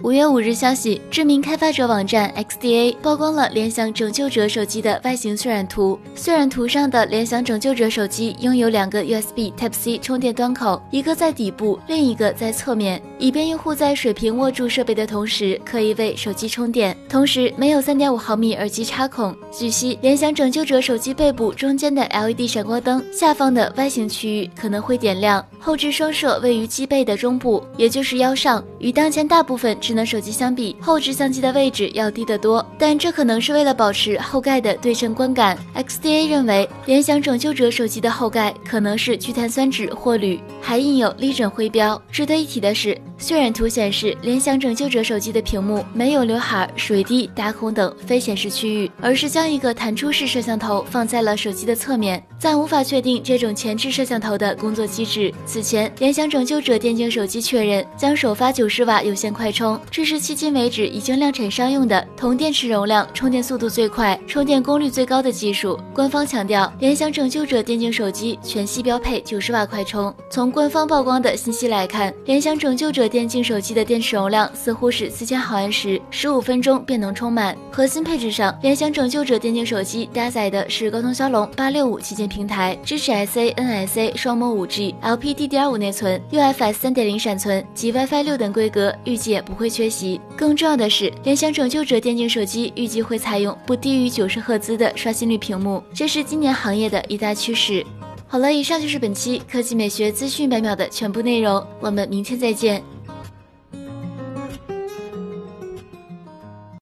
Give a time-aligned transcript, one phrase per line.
[0.00, 5.98] 五月五日消息，知名开发者网站 XDA 曝光了联想拯救者手机的外形渲染图。
[6.14, 16.96] 渲染图上的联想拯救者手机拥有两个 USB Type-C 充电端口，一个在底部，另一个在侧面，以便用户在水平握住设备的同时可以为手机充电。
[17.08, 19.34] 同时，没有3.5毫米耳机插孔。
[19.50, 25.44] 据悉，联想拯救者手机背部中间的 LED 闪光灯下方的 Y 型区域可能会点亮。
[25.58, 29.76] 后置双摄位于机背的中部，也就是腰上，与当前大部分。
[29.88, 35.56] 智能手机相比，后置相机的位置要低得多，但这可能是为了保持后盖的对称观感。
[35.74, 41.98] XDA 认为，联想拯救者手机的后盖可能是聚碳酸酯或铝，还印有立枕徽标。
[42.12, 43.00] 值得一提的是。
[43.20, 55.34] 渲染图显示，联想拯救者手机的屏幕没有刘海、水滴、打孔等非显示区域，而是将一个弹出式摄像头放在了手机的侧面，暂无法确定这种前置摄像头的工作机制。
[55.44, 65.76] 此前，联想拯救者电竞手机确认将首发九十瓦有线快充，这是迄今为止已经量产商用的同电池容量、充电速度最快、充电功率最高的技术。
[65.92, 70.14] 官方强调，联想拯救者电竞手机全系标配九十瓦快充。
[70.30, 73.07] 从官方曝光的信息来看，联想拯救者。
[73.08, 77.56] 电竞手机的电池容量似乎是四千毫安时，十五分钟便能充满。
[77.70, 90.20] 核心配置上，联想拯救者电竞手机搭载的是高通骁龙八六五旗舰平台，支持 SA、NSA 双模五 G、LPDDR5 内存、UFS 三点零闪存及 WiFi 六等规格，预计也不会缺席。
[90.36, 97.84] 更重要的是，联想拯救者电竞手机预计会采用不低于九十赫兹的刷新率屏幕，这是今年行业的一大趋势。
[98.30, 102.82] 好了，以上就是本期科技美学资讯百秒的全部内容，我们明天再见。